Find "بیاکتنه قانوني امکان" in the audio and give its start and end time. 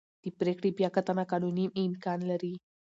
0.79-2.19